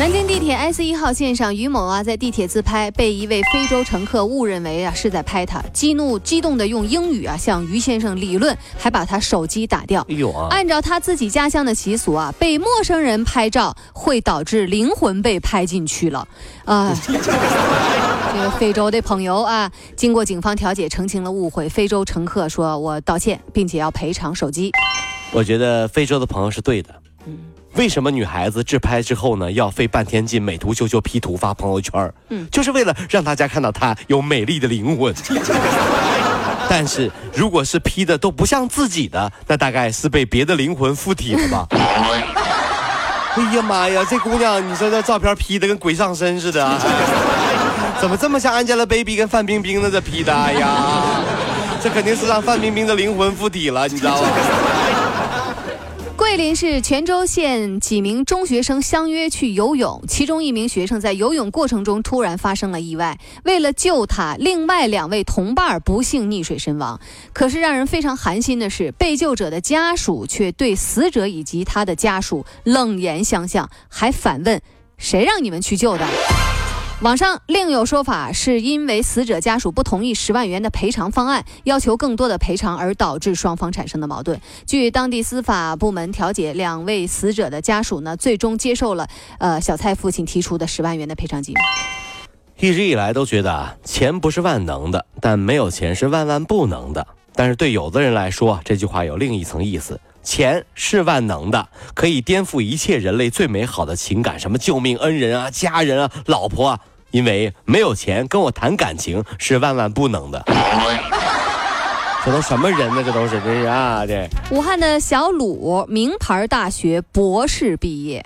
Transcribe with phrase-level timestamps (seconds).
[0.00, 10.00] 南京地铁 S 一号线上，于某啊在地铁自拍，被一位非洲乘客误认为啊是在拍他，激怒激动的用英语啊向于先生理论，还把他手机打掉。
[10.08, 10.48] 哎呦啊！
[10.50, 16.26] 按照他自己家乡的习俗啊，被陌生人拍照会导致灵魂被拍进去了。
[16.64, 17.12] 啊， 这
[18.40, 24.72] 个非洲的朋友啊，经过警方调解澄清了误会，非洲乘客说我道歉，并且要赔偿手机。
[25.30, 26.88] 我觉得非洲的朋友是对的。
[27.26, 27.36] 嗯。
[27.74, 35.14] 为什么女孩子自拍之后呢，要费半天劲美图秀秀 P 图发朋友圈嗯，就是为了让大家看到她有美丽的灵魂。
[36.68, 41.66] 但是如果是 P 的都不像自己的，那大概是被别的灵魂附体了吧？
[43.36, 46.78] 哎呀妈呀，这姑娘，你说这照片 P 的跟鬼上身似的，
[48.00, 51.20] 怎么这么像 Angelababy 跟范冰冰的这 P 的哎呀？
[51.82, 54.28] 这肯定是让范冰冰的灵魂附体了，你知道吗？
[56.30, 67.00] 桂林市泉州县几名中学生相约去游泳，其中一名学生在游泳过程中突然发生了意外，为了救他，另外两位同伴不幸溺水身亡。
[67.32, 74.62] 可是让人非常寒心的是，被救者的家属却对死者以及他的家属冷言相向，还反问
[74.98, 76.06] ：“谁让你们去救的？”
[77.02, 84.38] 网上另有说法，是因为死者家属不同意十万元的赔偿方案，要求更多的赔偿，而导致双方产生的矛盾。
[84.66, 91.54] 据当地司法部门调解，两位死者的家属呢，最终接受了呃小蔡父亲提出的十万元的赔偿金。
[92.58, 97.06] 一直以来都觉得钱不是万能的，但没有钱是万万不能的。
[97.34, 106.80] 但是对有的人来说，这句话有另一层意思：钱是万能的，可以颠覆一切人类最美好的情感，什么救命恩人啊、家人啊、老婆啊。
[107.10, 110.44] 因为没有钱跟我谈感情是万万不能的。
[112.24, 113.02] 这都什么人呢？
[113.04, 114.06] 这都是真是啊！
[114.06, 118.24] 这武汉的小鲁，名牌大学博士毕业。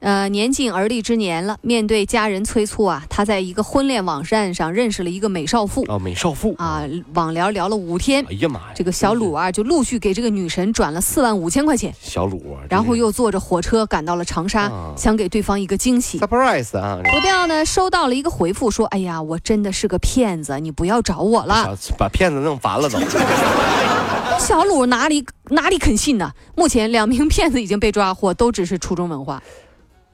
[0.00, 5.84] 呃，年近而立之年了，面对家人催促啊，他在一个婚恋网站上认识了一个美少妇。
[5.86, 6.82] 啊，美少妇啊，
[7.14, 8.24] 网聊聊了五天。
[8.28, 8.66] 哎呀妈呀！
[8.74, 11.92] 这个小鲁啊，就陆续给这个女神转了四万五千块钱。
[12.00, 16.18] 小鲁啊，然后又坐着火车赶到了长沙，想给对方一个惊喜。
[16.20, 17.00] surprise 啊！
[17.02, 22.98] 不料呢，收到了一个回复，说：“哎呀，我真的是个骗子，你不要找我了。”把骗子弄烦了都。
[24.38, 26.30] 小鲁哪里哪里肯信呢？
[26.54, 29.42] 目前两名骗子已经被抓获，都只是初中文化。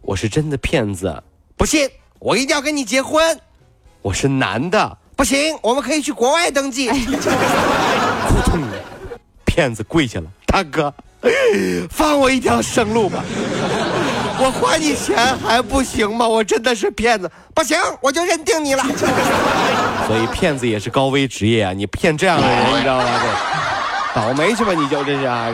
[0.03, 1.23] 我是真的骗子，
[1.57, 3.39] 不信我一定要跟你结婚。
[4.03, 6.89] 我是男的，不行，我们可以去国外登记。
[6.91, 8.61] 扑通，
[9.47, 10.93] 骗子跪下了，大哥，
[11.89, 13.23] 放我一条生路吧。
[14.39, 16.27] 我还你钱还不行吗？
[16.27, 18.83] 我真的是骗子，不行，我就认定你了。
[20.09, 21.73] 所以骗子也是高危职业啊！
[21.73, 23.05] 你骗这样的人，你知道吗？
[24.15, 25.51] 倒霉去吧，你就这是啊！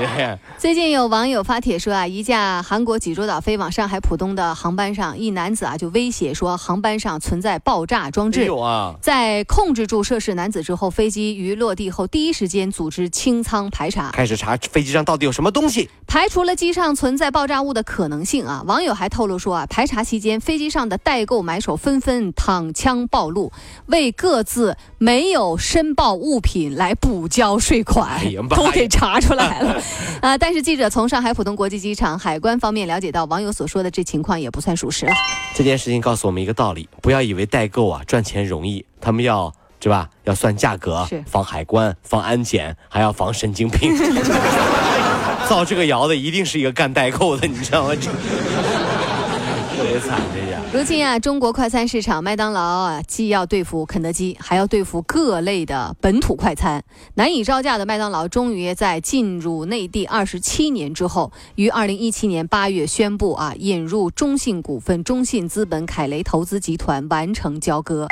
[0.58, 8.44] 最近有网友发帖说啊，一架韩国济州岛飞往上海浦东的航班上，一男子啊就威胁说航班上存在爆炸装置。
[8.44, 18.64] 有啊，在控制住涉事男子之后，飞机于落地后第一时间组织清仓排查，开始查飞机上到底有什么东西，排除了机上存在爆炸物的可能性啊。
[18.66, 23.52] 网友还透露说啊，排查期间飞机上的代购买手纷纷躺枪暴露，
[23.86, 28.20] 为各自没有申报物品来补交税款。
[28.56, 29.82] 都给查出来了，
[30.22, 30.38] 啊！
[30.38, 35.12] 但是记者从上海浦东国际机场海关方面了解到，网友所说的这情况也不算属实了。
[35.54, 40.08] 这件事情告诉我们一个道理：不要以为代购啊赚钱容易，他们要是吧？
[40.24, 43.96] 要算价格，防海关，防安检，还要防神经病。
[45.48, 47.94] 造这个谣的一定是一个干代购的，你知道吗？
[47.94, 50.47] 特别惨，这样。
[50.70, 56.84] 如今啊，中国快餐市场麦当劳啊，既要对付肯德基，还要对付各类的本土快餐，
[57.14, 68.06] 难以招架的麦当劳，终于在进入内地二十七年之后，于二零一七年八月宣布啊，引入中信股份、中信资本、凯雷投资集团，完成交割，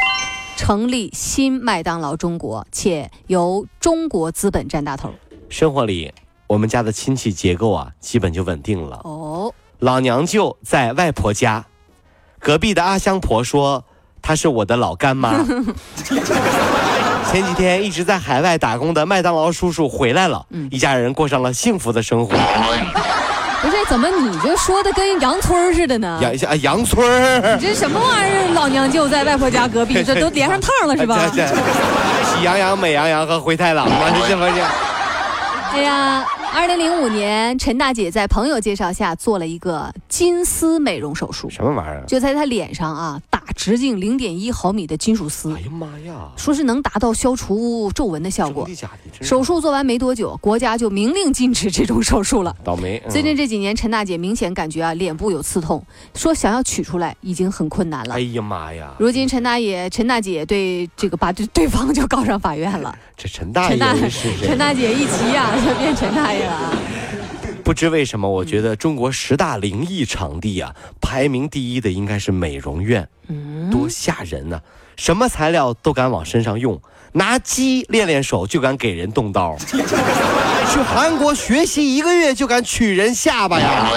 [0.56, 5.10] 成立新麦当劳中国，且由中国资本占大头。
[5.50, 6.10] 生活里，
[6.46, 9.02] 我们家的亲戚结构啊，基本就稳定了。
[9.04, 9.52] 哦。
[9.80, 11.66] 老娘舅在外婆家，
[12.46, 13.82] 隔壁的阿香婆说
[14.22, 15.34] 她是我的老干妈。
[17.28, 22.36] 前几天一直在海外打工的麦当劳叔叔回来了，一家人过上了幸福的生活。
[23.62, 26.20] 不是，怎么你这说的跟杨村似的呢？
[26.22, 27.04] 杨啊杨村
[27.58, 28.54] 你这什么玩意儿？
[28.54, 31.18] 老娘舅在外婆家隔壁， 这都连上趟了是吧？
[31.34, 33.96] 喜羊羊、美羊羊和灰太狼吗？
[34.28, 34.62] 这不是？
[35.72, 36.24] 哎呀，
[36.56, 42.02] 二零零五年，陈大姐在朋友介绍下做了一个金丝美容手术，什么玩意儿？
[42.06, 45.54] 就在她脸上啊打直径零点一毫米的金属丝。
[45.54, 46.32] 哎呀妈呀！
[46.34, 48.66] 说是能达到消除皱纹的效果。
[49.20, 52.56] 手术做完没多久，国家就明令禁止这种手术了。
[52.64, 53.02] 倒霉。
[53.10, 58.14] 最近这几年，陈大姐明显感觉啊脸部有刺痛，说想要取出来已经很困难了。
[58.14, 58.94] 哎呀妈呀！
[58.98, 62.96] 如今陈大爷、陈大姐对这个把对对方就告上法院了。
[63.14, 66.72] 这陈大爷是陈大姐一急呀，就变陈大爷了。
[67.62, 73.08] 不知为什么，我觉得中国十大灵异场地啊，排名第一的应该是美容院。
[73.28, 74.60] 嗯，多吓人呢！
[74.96, 76.80] 什么材料都敢往身上用，
[77.12, 79.56] 拿鸡练练手就敢给人动刀。
[79.68, 83.90] 去韩国学习一个月就敢取人下巴呀？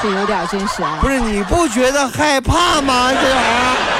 [0.00, 0.98] 这有点真实啊！
[1.02, 3.12] 不是你不觉得害怕吗？
[3.12, 3.99] 这玩意儿。